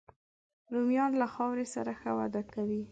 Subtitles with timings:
[0.73, 2.79] رومیان له خاورې سره ښه وده کوي